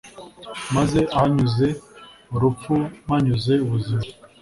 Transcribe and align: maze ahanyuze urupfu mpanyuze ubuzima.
maze 0.75 0.99
ahanyuze 1.15 1.67
urupfu 2.35 2.73
mpanyuze 3.05 3.53
ubuzima. 3.65 4.05